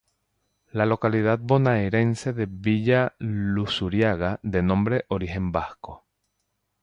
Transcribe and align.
La 0.71 0.87
localidad 0.87 1.37
bonaerense 1.37 2.33
de 2.33 2.47
Villa 2.49 3.13
Luzuriaga 3.19 4.39
de 4.41 4.63
nombre 4.63 5.05
origen 5.09 5.51
vasco. 5.51 6.07